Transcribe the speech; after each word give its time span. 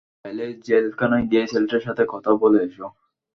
চাইলে, 0.21 0.45
জেলখানায় 0.67 1.25
গিয়ে 1.31 1.43
ছেলেটার 1.47 1.85
সাথে 1.87 2.03
কথা 2.13 2.31
বলে 2.41 2.59
এসো। 2.67 2.85